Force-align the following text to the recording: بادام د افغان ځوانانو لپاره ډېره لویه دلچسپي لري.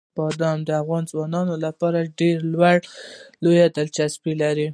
بادام 0.17 0.59
د 0.67 0.69
افغان 0.81 1.03
ځوانانو 1.11 1.53
لپاره 1.65 2.11
ډېره 2.19 2.43
لویه 3.43 3.67
دلچسپي 3.77 4.33
لري. 4.41 4.67